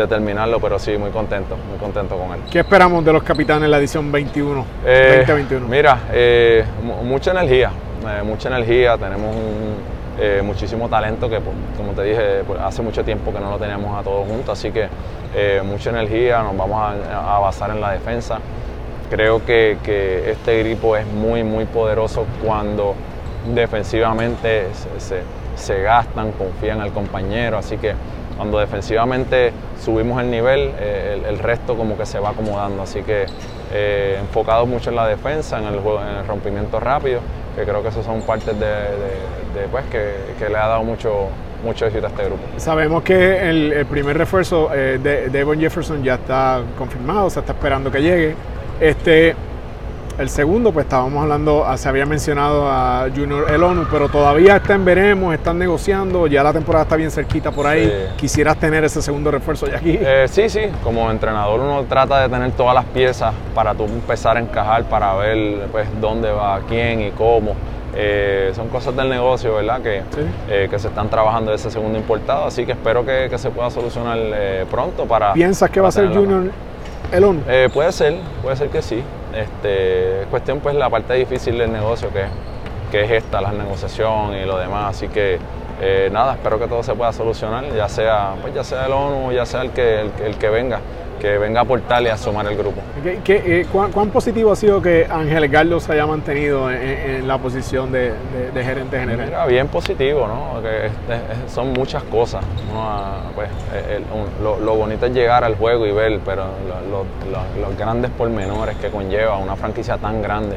terminarlo, 0.08 0.60
pero 0.60 0.78
sí, 0.78 0.96
muy 0.96 1.10
contento, 1.10 1.56
muy 1.68 1.76
contento 1.76 2.16
con 2.16 2.32
él. 2.32 2.40
¿Qué 2.50 2.60
esperamos 2.60 3.04
de 3.04 3.12
los 3.12 3.22
capitanes 3.24 3.64
en 3.64 3.70
la 3.72 3.78
edición 3.78 4.12
21, 4.12 4.64
Eh, 4.86 5.24
2021? 5.26 5.66
Mira, 5.66 5.98
eh, 6.12 6.64
mu- 6.82 7.02
mucha 7.02 7.32
energía, 7.32 7.72
eh, 8.06 8.22
mucha 8.22 8.48
energía, 8.48 8.96
tenemos 8.96 9.34
un, 9.34 9.97
eh, 10.20 10.42
muchísimo 10.44 10.88
talento 10.88 11.28
que, 11.30 11.40
pues, 11.40 11.54
como 11.76 11.92
te 11.92 12.02
dije, 12.02 12.42
pues, 12.46 12.60
hace 12.60 12.82
mucho 12.82 13.04
tiempo 13.04 13.32
que 13.32 13.38
no 13.38 13.50
lo 13.50 13.58
teníamos 13.58 13.96
a 13.96 14.02
todos 14.02 14.26
juntos, 14.26 14.58
así 14.58 14.72
que 14.72 14.88
eh, 15.34 15.62
mucha 15.64 15.90
energía, 15.90 16.42
nos 16.42 16.56
vamos 16.56 16.96
a, 17.12 17.38
basar 17.38 17.70
en 17.70 17.80
la 17.80 17.92
defensa. 17.92 18.38
Creo 19.10 19.44
que, 19.44 19.78
este 20.28 20.60
equipo 20.60 20.96
es 20.96 21.06
muy, 21.06 21.44
muy 21.44 21.66
poderoso 21.66 22.26
cuando 22.44 22.94
defensivamente 23.54 24.66
se, 25.56 25.82
gastan, 25.82 26.32
confían 26.32 26.80
el 26.80 26.92
compañero, 26.92 27.58
así 27.58 27.76
que 27.76 27.94
cuando 28.36 28.58
defensivamente 28.58 29.52
subimos 29.80 30.20
el 30.20 30.30
nivel, 30.30 30.72
eh, 30.78 31.22
el, 31.28 31.38
resto 31.38 31.76
como 31.76 31.96
que 31.96 32.06
se 32.06 32.18
va 32.18 32.30
acomodando, 32.30 32.82
así 32.82 33.02
que 33.02 33.26
eh, 33.72 34.18
enfocados 34.20 34.68
mucho 34.68 34.90
en 34.90 34.96
la 34.96 35.06
defensa, 35.06 35.58
en 35.58 35.66
el, 35.66 35.80
rompimiento 36.26 36.80
rápido, 36.80 37.20
que 37.56 37.62
creo 37.62 37.82
que 37.82 37.88
esos 37.88 38.04
son 38.04 38.22
partes 38.22 38.58
de- 38.58 39.37
de, 39.54 39.68
pues, 39.70 39.84
que, 39.86 40.14
que 40.38 40.48
le 40.48 40.56
ha 40.56 40.66
dado 40.66 40.84
mucho, 40.84 41.28
mucho 41.64 41.86
éxito 41.86 42.06
a 42.06 42.10
este 42.10 42.24
grupo. 42.24 42.42
Sabemos 42.56 43.02
que 43.02 43.48
el, 43.48 43.72
el 43.72 43.86
primer 43.86 44.16
refuerzo 44.16 44.70
eh, 44.74 44.98
de 45.02 45.28
Devon 45.30 45.58
Jefferson 45.58 46.02
ya 46.02 46.14
está 46.14 46.60
confirmado, 46.76 47.30
se 47.30 47.40
está 47.40 47.52
esperando 47.52 47.90
que 47.90 48.02
llegue. 48.02 48.34
Este, 48.80 49.34
el 50.18 50.28
segundo, 50.30 50.72
pues 50.72 50.86
estábamos 50.86 51.22
hablando, 51.22 51.64
ah, 51.64 51.76
se 51.76 51.88
había 51.88 52.04
mencionado 52.04 52.68
a 52.68 53.06
Junior 53.14 53.48
Elonu, 53.52 53.86
pero 53.88 54.08
todavía 54.08 54.56
está 54.56 54.74
en 54.74 54.84
veremos, 54.84 55.32
están 55.32 55.58
negociando, 55.58 56.26
ya 56.26 56.42
la 56.42 56.52
temporada 56.52 56.82
está 56.82 56.96
bien 56.96 57.12
cerquita 57.12 57.52
por 57.52 57.68
ahí. 57.68 57.86
Sí. 57.86 58.16
Quisieras 58.16 58.56
tener 58.56 58.82
ese 58.82 59.00
segundo 59.00 59.30
refuerzo 59.30 59.68
ya 59.68 59.76
aquí. 59.76 59.96
Eh, 60.00 60.26
sí, 60.28 60.48
sí, 60.48 60.62
como 60.82 61.08
entrenador 61.10 61.60
uno 61.60 61.84
trata 61.88 62.20
de 62.22 62.28
tener 62.28 62.50
todas 62.50 62.74
las 62.74 62.84
piezas 62.86 63.32
para 63.54 63.74
tú 63.74 63.84
empezar 63.84 64.36
a 64.36 64.40
encajar, 64.40 64.84
para 64.88 65.14
ver 65.14 65.68
pues, 65.70 65.88
dónde 66.00 66.32
va 66.32 66.62
quién 66.68 67.00
y 67.00 67.10
cómo. 67.12 67.54
Eh, 68.00 68.52
son 68.54 68.68
cosas 68.68 68.94
del 68.94 69.08
negocio, 69.08 69.56
¿verdad? 69.56 69.80
Que, 69.82 70.02
Sí. 70.14 70.20
eh, 70.48 70.68
que 70.70 70.78
se 70.78 70.86
están 70.86 71.08
trabajando 71.08 71.52
ese 71.52 71.68
segundo 71.68 71.98
importado, 71.98 72.44
así 72.44 72.64
que 72.64 72.72
espero 72.72 73.04
que, 73.04 73.26
que 73.28 73.38
se 73.38 73.50
pueda 73.50 73.70
solucionar 73.70 74.16
eh, 74.20 74.66
pronto 74.70 75.04
para... 75.06 75.32
¿Piensas 75.32 75.68
que 75.68 75.80
va 75.80 75.88
a 75.88 75.92
ser. 75.92 76.08
Junior 76.14 76.52
Elonu? 77.12 77.40
Eh, 77.48 77.68
puede 77.74 77.90
ser, 77.90 78.14
puede 78.40 78.54
ser 78.56 78.68
que 78.68 78.82
sí. 78.82 79.02
Este, 79.34 80.22
es 80.22 80.26
cuestión 80.28 80.60
pues 80.60 80.74
la 80.76 80.88
parte 80.88 81.14
difícil 81.14 81.58
del 81.58 81.72
negocio 81.72 82.08
que, 82.12 82.22
que 82.92 83.04
es 83.04 83.10
esta, 83.10 83.40
la 83.40 83.50
negociación 83.50 84.34
y 84.34 84.44
lo 84.44 84.58
demás. 84.58 84.96
Así 84.96 85.08
que 85.08 85.38
eh, 85.80 86.08
nada, 86.12 86.34
espero 86.34 86.58
que 86.58 86.66
todo 86.66 86.82
se 86.84 86.94
pueda 86.94 87.12
solucionar, 87.12 87.64
ya 87.74 87.88
sea, 87.88 88.34
pues 88.40 88.54
ya 88.54 88.62
sea 88.62 88.86
el 88.86 88.92
ONU, 88.92 89.32
ya 89.32 89.44
sea 89.44 89.62
el 89.62 89.70
que, 89.70 90.02
el, 90.02 90.10
el 90.24 90.36
que 90.36 90.48
venga, 90.50 90.80
que 91.18 91.38
venga 91.38 91.60
a 91.60 91.62
aportar 91.64 92.02
y 92.02 92.08
a 92.08 92.16
sumar 92.16 92.46
el 92.46 92.56
grupo. 92.56 92.80
¿Qué- 93.02 93.20
qué- 93.24 93.60
eh, 93.60 93.66
cuán, 93.70 93.90
cuán 93.92 94.10
positivo 94.10 94.52
ha 94.52 94.56
sido 94.56 94.80
que 94.80 95.06
Ángel 95.10 95.44
Edgardo 95.44 95.80
se 95.80 95.92
haya 95.92 96.06
mantenido 96.06 96.70
en, 96.70 96.82
en 96.82 97.28
la 97.28 97.38
posición 97.38 97.90
de, 97.92 98.10
de- 98.32 98.50
de 98.54 98.64
gerente 98.64 98.98
general? 98.98 99.26
Mira, 99.26 99.46
bien 99.46 99.68
positivo, 99.68 100.26
¿no? 100.26 100.62
Que 100.62 100.86
este- 100.86 101.14
es- 101.46 101.52
son 101.52 101.72
muchas 101.72 102.02
cosas. 102.04 102.42
¿no? 102.72 102.80
Ah, 102.82 103.22
pues, 103.34 103.48
eh, 103.74 103.96
el- 103.96 104.04
un- 104.16 104.44
lo, 104.44 104.58
lo 104.60 104.74
bonito 104.76 105.06
es 105.06 105.12
llegar 105.12 105.44
al 105.44 105.56
juego 105.56 105.86
y 105.86 105.92
ver, 105.92 106.20
pero 106.24 106.44
lo- 106.68 106.80
lo- 106.90 107.30
lo- 107.32 107.68
los 107.68 107.76
grandes 107.78 108.10
pormenores 108.12 108.76
que 108.76 108.88
conlleva 108.90 109.36
una 109.38 109.56
franquicia 109.56 109.96
tan 109.98 110.22
grande 110.22 110.56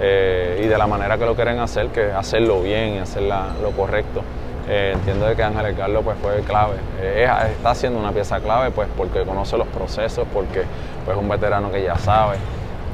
eh, 0.00 0.60
y 0.64 0.66
de 0.66 0.78
la 0.78 0.86
manera 0.86 1.18
que 1.18 1.26
lo 1.26 1.34
quieren 1.34 1.58
hacer, 1.58 1.88
que 1.88 2.04
hacerlo 2.12 2.62
bien 2.62 2.94
y 2.94 2.98
hacer 2.98 3.22
lo 3.22 3.70
correcto. 3.76 4.22
Eh, 4.68 4.92
entiendo 4.94 5.26
de 5.26 5.34
que 5.34 5.42
Ángel 5.42 5.74
Carlos 5.76 6.02
pues, 6.04 6.16
fue 6.22 6.40
clave. 6.42 6.74
Eh, 7.00 7.24
es- 7.28 7.50
está 7.56 7.74
siendo 7.74 7.98
una 7.98 8.12
pieza 8.12 8.38
clave 8.40 8.70
pues, 8.70 8.88
porque 8.96 9.22
conoce 9.24 9.56
los 9.58 9.66
procesos, 9.68 10.26
porque 10.32 10.62
pues, 11.04 11.16
es 11.16 11.22
un 11.22 11.28
veterano 11.28 11.70
que 11.70 11.82
ya 11.82 11.96
sabe. 11.98 12.36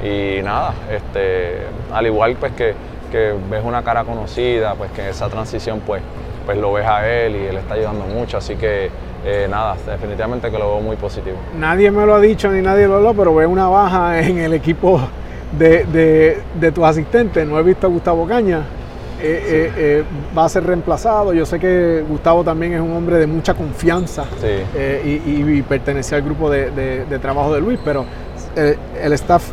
Y 0.03 0.41
nada, 0.41 0.73
este, 0.91 1.57
al 1.93 2.05
igual 2.07 2.35
pues 2.39 2.53
que, 2.53 2.73
que 3.11 3.33
ves 3.49 3.61
una 3.63 3.83
cara 3.83 4.03
conocida, 4.03 4.73
pues 4.75 4.91
que 4.91 5.09
esa 5.09 5.27
transición 5.27 5.81
pues, 5.85 6.01
pues 6.45 6.57
lo 6.57 6.71
ves 6.73 6.87
a 6.87 7.07
él 7.07 7.35
y 7.35 7.45
él 7.47 7.57
está 7.57 7.73
ayudando 7.73 8.05
mucho, 8.05 8.37
así 8.37 8.55
que 8.55 8.89
eh, 9.25 9.47
nada, 9.49 9.75
definitivamente 9.85 10.49
que 10.49 10.57
lo 10.57 10.69
veo 10.71 10.79
muy 10.81 10.95
positivo. 10.95 11.35
Nadie 11.57 11.91
me 11.91 12.05
lo 12.05 12.15
ha 12.15 12.19
dicho 12.21 12.49
ni 12.49 12.61
nadie 12.61 12.87
lo 12.87 12.95
habló, 12.95 13.13
pero 13.13 13.35
veo 13.35 13.49
una 13.49 13.67
baja 13.67 14.19
en 14.21 14.37
el 14.37 14.53
equipo 14.53 15.01
de, 15.51 15.83
de, 15.83 16.41
de 16.55 16.71
tus 16.71 16.85
asistentes. 16.85 17.45
No 17.45 17.59
he 17.59 17.63
visto 17.63 17.85
a 17.87 17.89
Gustavo 17.89 18.25
Caña. 18.25 18.61
Eh, 19.21 19.43
eh, 19.47 19.73
eh, 19.77 20.03
va 20.37 20.45
a 20.45 20.49
ser 20.49 20.65
reemplazado. 20.65 21.33
Yo 21.33 21.45
sé 21.45 21.59
que 21.59 22.03
Gustavo 22.07 22.43
también 22.43 22.73
es 22.73 22.79
un 22.81 22.93
hombre 22.95 23.17
de 23.17 23.27
mucha 23.27 23.53
confianza 23.53 24.23
eh, 24.75 25.21
y, 25.25 25.29
y- 25.31 25.57
y 25.57 25.61
pertenece 25.61 26.15
al 26.15 26.21
grupo 26.21 26.49
de, 26.49 26.71
de- 26.71 27.05
de 27.05 27.19
trabajo 27.19 27.53
de 27.53 27.59
Luis, 27.59 27.79
pero 27.83 28.05
eh, 28.55 28.77
¿el 29.01 29.13
staff 29.13 29.43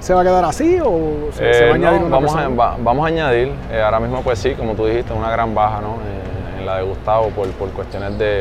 se 0.00 0.12
va 0.12 0.20
a 0.20 0.24
quedar 0.24 0.44
así 0.44 0.78
o 0.84 1.30
se, 1.32 1.54
se 1.54 1.64
va 1.66 1.72
a 1.72 1.74
añadir 1.76 2.00
no, 2.02 2.06
una 2.08 2.16
vamos, 2.16 2.36
a, 2.36 2.48
va- 2.48 2.76
vamos 2.78 3.04
a 3.04 3.08
añadir, 3.08 3.52
eh, 3.72 3.80
ahora 3.82 3.98
mismo 4.00 4.20
pues 4.22 4.38
sí, 4.38 4.52
como 4.54 4.74
tú 4.74 4.84
dijiste, 4.84 5.14
una 5.14 5.30
gran 5.30 5.54
baja 5.54 5.80
¿no? 5.80 5.94
Eh, 5.94 6.60
en 6.60 6.66
la 6.66 6.76
de 6.76 6.82
Gustavo 6.84 7.28
por, 7.30 7.48
por 7.52 7.70
cuestiones 7.70 8.18
de, 8.18 8.40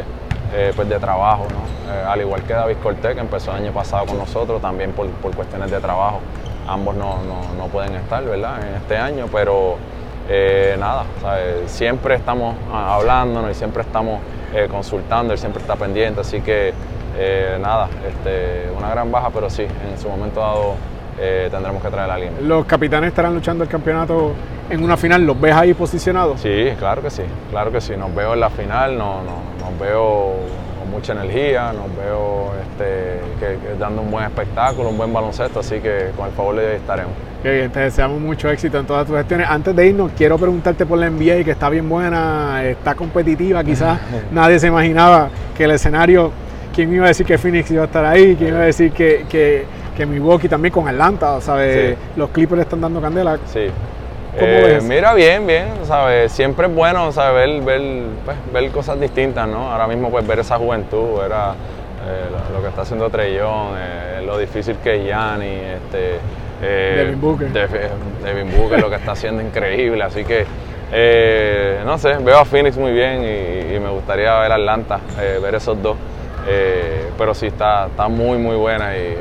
eh, 0.54 0.74
pues, 0.76 0.90
de 0.90 1.00
trabajo, 1.00 1.46
¿no? 1.50 2.10
Al 2.10 2.20
igual 2.22 2.42
que 2.44 2.54
David 2.54 2.76
Cortés, 2.84 3.14
que 3.16 3.22
empezó 3.22 3.52
el 3.52 3.64
año 3.64 3.72
pasado 3.72 4.06
con 4.06 4.18
nosotros, 4.18 4.62
también 4.62 4.92
por, 4.92 5.08
por 5.08 5.34
cuestiones 5.36 5.70
de 5.72 5.80
trabajo. 5.80 6.20
Ambos 6.68 6.96
no, 6.96 7.18
no- 7.24 7.54
no 7.58 7.68
pueden 7.68 7.94
estar 7.96 8.24
¿verdad? 8.24 8.56
en 8.68 8.76
este 8.76 8.98
año, 8.98 9.26
pero 9.32 9.76
eh, 10.30 10.76
nada, 10.80 11.04
¿sabes? 11.22 11.70
siempre 11.72 12.16
estamos 12.16 12.56
ah, 12.72 12.96
hablándonos 12.96 13.52
y 13.52 13.54
siempre 13.54 13.82
estamos 13.84 14.20
eh, 14.54 14.68
consultando, 14.70 15.34
él 15.34 15.40
siempre 15.40 15.62
está 15.62 15.76
pendiente, 15.76 16.22
así 16.22 16.42
que 16.42 16.74
eh, 17.18 17.58
nada, 17.62 17.90
este, 18.08 18.70
una 18.78 18.90
gran 18.90 19.12
baja, 19.12 19.30
pero 19.34 19.50
sí, 19.50 19.64
en 19.64 19.98
su 20.00 20.10
momento 20.10 20.40
dado 20.40 20.76
eh, 21.20 21.48
tendremos 21.52 21.82
que 21.84 21.90
traer 21.90 22.10
a 22.10 22.14
alguien. 22.16 22.34
Los 22.48 22.66
capitanes 22.66 23.10
estarán 23.10 23.34
luchando 23.36 23.64
el 23.64 23.70
campeonato 23.70 24.32
en 24.70 24.84
una 24.84 24.98
final. 24.98 25.24
¿Los 25.24 25.40
ves 25.40 25.54
ahí 25.54 25.74
posicionados? 25.76 26.40
Sí, 26.42 26.70
claro 26.80 27.04
que 27.04 27.12
sí, 27.12 27.22
claro 27.52 27.72
que 27.72 27.82
sí. 27.82 27.96
Nos 27.96 28.14
veo 28.16 28.34
en 28.34 28.40
la 28.40 28.50
final, 28.50 28.98
no, 28.98 29.22
no- 29.22 29.44
nos 29.70 29.80
veo 29.80 30.32
con 30.80 30.90
mucha 30.90 31.14
energía, 31.14 31.72
nos 31.72 31.96
veo 31.96 32.52
este, 32.64 33.20
que- 33.40 33.60
que 33.60 33.76
dando 33.78 34.02
un 34.02 34.10
buen 34.10 34.26
espectáculo, 34.26 34.90
un 34.90 34.98
buen 34.98 35.14
baloncesto, 35.14 35.60
así 35.60 35.80
que 35.82 36.10
con 36.18 36.26
el 36.28 36.32
favor 36.34 36.56
de 36.56 36.78
estaremos. 36.78 37.14
Bien, 37.44 37.70
te 37.72 37.80
deseamos 37.82 38.22
mucho 38.22 38.50
éxito 38.50 38.80
en 38.80 38.86
todas 38.86 39.06
tus 39.06 39.18
gestiones. 39.18 39.48
Antes 39.50 39.76
de 39.76 39.88
irnos, 39.88 40.12
quiero 40.18 40.38
preguntarte 40.38 40.86
por 40.86 40.98
la 40.98 41.10
NBA, 41.10 41.44
que 41.44 41.52
está 41.52 41.70
bien 41.70 41.90
buena, 41.90 42.64
está 42.64 42.96
competitiva. 42.96 43.62
Quizás 43.64 44.00
nadie 44.32 44.60
se 44.60 44.68
imaginaba 44.68 45.30
que 45.58 45.66
el 45.66 45.72
escenario, 45.72 46.32
quién 46.74 46.94
iba 46.94 47.04
a 47.06 47.10
decir 47.10 47.26
que 47.26 47.38
Phoenix 47.38 47.70
iba 47.72 47.82
a 47.82 47.86
estar 47.86 48.06
ahí, 48.06 48.36
quién 48.38 48.52
iba 48.54 48.60
a 48.60 48.66
decir 48.66 48.94
que, 48.94 49.26
que, 49.30 49.66
que 49.96 50.06
Milwaukee 50.06 50.48
también 50.48 50.72
con 50.74 50.88
Atlanta, 50.88 51.42
¿sabes? 51.42 51.98
Sí. 51.98 52.04
Los 52.16 52.30
Clippers 52.30 52.62
están 52.62 52.80
dando 52.80 53.02
candela. 53.02 53.38
Sí. 53.46 53.68
¿Cómo 54.40 54.48
Eh, 54.52 54.62
ves? 54.64 54.84
Mira, 54.86 55.14
bien, 55.14 55.46
bien, 55.46 55.68
¿sabes? 55.86 56.32
Siempre 56.32 56.68
es 56.68 56.74
bueno, 56.74 57.12
¿sabes? 57.12 57.34
Ver, 57.36 57.62
ver, 57.62 58.04
pues, 58.24 58.38
ver 58.54 58.72
cosas 58.72 59.00
distintas, 59.02 59.50
¿no? 59.50 59.70
Ahora 59.70 59.88
mismo, 59.88 60.10
pues, 60.10 60.26
ver 60.26 60.40
esa 60.40 60.58
juventud, 60.58 61.20
ver 61.20 61.34
a, 61.34 61.52
eh, 61.52 62.26
lo, 62.32 62.56
lo 62.56 62.62
que 62.64 62.70
está 62.70 62.84
haciendo 62.84 63.10
Trellón, 63.10 63.76
eh, 63.78 64.24
lo 64.26 64.38
difícil 64.38 64.78
que 64.82 64.96
es 64.96 65.08
Yanni, 65.08 65.46
este... 65.46 66.20
eh, 66.64 66.94
Devin 66.98 67.22
Booker. 67.22 67.48
Dev- 67.52 68.24
Devin 68.24 68.58
Booker, 68.58 68.80
lo 68.80 68.90
que 68.90 68.96
está 68.96 69.12
haciendo 69.12 69.42
increíble, 69.42 70.04
así 70.04 70.24
que... 70.24 70.46
eh, 70.92 71.80
no 71.86 71.98
sé, 71.98 72.14
veo 72.18 72.38
a 72.40 72.46
Phoenix 72.46 72.78
muy 72.78 72.92
bien 72.92 73.24
y, 73.24 73.76
y 73.76 73.80
me 73.80 73.90
gustaría 73.90 74.38
ver 74.40 74.52
a 74.52 74.56
Atlanta, 74.56 75.00
eh, 75.20 75.40
ver 75.42 75.56
esos 75.56 75.82
dos. 75.82 75.98
Eh, 76.48 77.06
pero 77.18 77.34
sí, 77.34 77.48
está, 77.48 77.86
está 77.88 78.08
muy, 78.10 78.38
muy 78.38 78.56
buena 78.58 78.98
y 78.98 79.16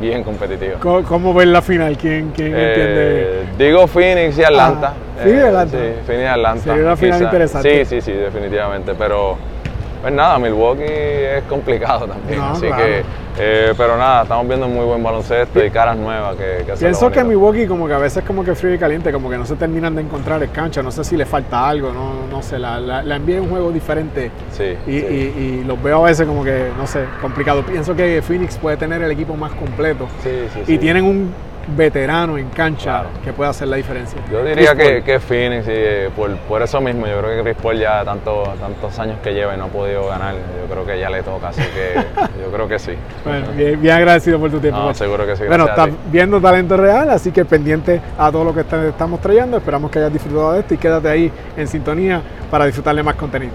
bien 0.00 0.22
competitiva. 0.22 0.78
¿Cómo, 0.80 1.02
cómo 1.02 1.32
ves 1.34 1.46
la 1.48 1.62
final? 1.62 1.96
¿Quién, 1.96 2.30
quién 2.36 2.48
entiende? 2.54 3.44
Digo 3.56 3.86
Phoenix 3.86 4.36
y 4.38 4.44
Atlanta. 4.44 4.92
Ah, 4.94 5.22
¿Phoenix 5.22 5.40
y 5.42 5.46
Atlanta? 5.46 5.78
Sí, 5.78 5.94
Phoenix 6.06 6.24
y 6.24 6.26
Atlanta. 6.28 6.62
Sería 6.62 6.82
una 6.84 6.96
final 6.96 7.18
Quizá- 7.18 7.24
interesante. 7.24 7.84
Sí, 7.84 7.84
sí, 7.86 8.00
sí, 8.02 8.12
definitivamente. 8.12 8.94
Pero, 8.98 9.38
pues 10.02 10.12
nada, 10.12 10.38
Milwaukee 10.38 10.84
es 10.84 11.42
complicado 11.48 12.06
también. 12.06 12.38
No, 12.38 12.50
así 12.50 12.66
claro. 12.66 12.84
que, 12.84 13.02
eh, 13.38 13.74
pero 13.76 13.96
nada, 13.96 14.22
estamos 14.22 14.46
viendo 14.48 14.68
muy 14.68 14.84
buen 14.84 15.02
baloncesto 15.02 15.64
y 15.64 15.70
caras 15.70 15.96
nuevas 15.96 16.36
que, 16.36 16.64
que 16.66 16.72
Pienso 16.72 17.10
que. 17.10 17.22
Milwaukee 17.24 17.66
como 17.66 17.86
que 17.86 17.94
a 17.94 17.98
veces 17.98 18.24
como 18.24 18.44
que 18.44 18.54
frío 18.54 18.74
y 18.74 18.78
caliente, 18.78 19.12
como 19.12 19.30
que 19.30 19.38
no 19.38 19.46
se 19.46 19.54
terminan 19.56 19.94
de 19.94 20.02
encontrar 20.02 20.42
en 20.42 20.50
cancha, 20.50 20.82
no 20.82 20.90
sé 20.90 21.04
si 21.04 21.16
le 21.16 21.26
falta 21.26 21.68
algo, 21.68 21.92
no, 21.92 22.26
no 22.30 22.42
sé, 22.42 22.58
la, 22.58 22.80
la, 22.80 23.02
la 23.02 23.16
es 23.16 23.40
un 23.40 23.48
juego 23.50 23.70
diferente 23.70 24.30
Sí, 24.50 24.74
y, 24.86 25.00
sí. 25.00 25.06
y- 25.06 25.40
y 25.60 25.64
los 25.64 25.80
veo 25.82 26.04
a 26.04 26.08
veces 26.08 26.26
como 26.26 26.42
que, 26.42 26.68
no 26.78 26.86
sé, 26.86 27.04
complicado. 27.20 27.62
Pienso 27.62 27.94
que 27.94 28.22
Phoenix 28.22 28.56
puede 28.56 28.76
tener 28.76 29.02
el 29.02 29.10
equipo 29.10 29.36
más 29.36 29.52
completo 29.52 30.08
Sí, 30.22 30.30
sí, 30.54 30.72
y 30.74 30.78
tienen 30.78 31.04
un 31.04 31.32
veterano 31.76 32.38
en 32.38 32.48
cancha 32.50 33.00
Claro. 33.00 33.08
que 33.24 33.32
puede 33.32 33.50
hacer 33.50 33.68
la 33.68 33.76
diferencia. 33.76 34.18
Yo 34.30 34.44
diría 34.44 34.74
que, 34.74 35.02
que 35.02 35.20
Phoenix, 35.20 35.66
y, 35.66 35.70
eh, 35.72 36.10
por, 36.14 36.34
por 36.38 36.62
eso 36.62 36.80
mismo, 36.80 37.06
yo 37.06 37.18
creo 37.20 37.36
que 37.36 37.42
Chris 37.52 37.62
Paul 37.62 37.78
ya 37.78 38.04
tanto, 38.04 38.42
tantos 38.60 38.98
años 38.98 39.16
que 39.22 39.32
lleva 39.34 39.54
y 39.54 39.58
no 39.58 39.64
ha 39.64 39.68
podido 39.68 40.06
ganar, 40.08 40.34
yo 40.34 40.72
creo 40.72 40.86
que 40.86 40.98
ya 40.98 41.10
le 41.10 41.22
toca, 41.22 41.48
así 41.48 41.62
que 41.62 41.94
yo 42.42 42.50
creo 42.50 42.68
que 42.68 42.78
sí. 42.78 42.92
Bueno, 43.24 43.46
bien, 43.54 43.80
bien 43.80 43.94
agradecido 43.94 44.38
por 44.38 44.50
tu 44.50 44.58
tiempo. 44.60 44.78
No, 44.80 44.86
Pacho. 44.88 45.04
seguro 45.04 45.26
que 45.26 45.36
sí. 45.36 45.44
Bueno, 45.46 45.66
estás 45.66 45.90
viendo 46.10 46.40
talento 46.40 46.76
real, 46.76 47.10
así 47.10 47.30
que 47.32 47.44
pendiente 47.44 48.00
a 48.18 48.30
todo 48.32 48.44
lo 48.44 48.54
que 48.54 48.60
estamos 48.88 49.20
trayendo. 49.20 49.56
Esperamos 49.58 49.90
que 49.90 49.98
hayas 49.98 50.12
disfrutado 50.12 50.52
de 50.54 50.60
esto 50.60 50.74
y 50.74 50.78
quédate 50.78 51.08
ahí 51.08 51.32
en 51.56 51.66
sintonía 51.68 52.20
para 52.50 52.64
disfrutar 52.66 52.94
de 52.96 53.02
más 53.02 53.14
contenido. 53.14 53.52